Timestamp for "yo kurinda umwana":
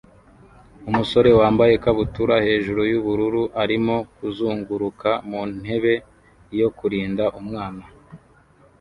6.59-7.83